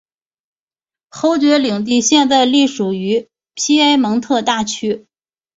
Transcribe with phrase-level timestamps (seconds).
[1.09, 5.05] 侯爵领地现在隶属于皮埃蒙特大区。